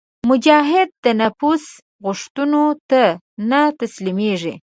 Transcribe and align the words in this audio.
مجاهد 0.29 0.89
د 1.03 1.05
نفس 1.21 1.63
غوښتنو 2.03 2.63
ته 2.89 3.01
نه 3.49 3.61
تسلیمیږي. 3.79 4.53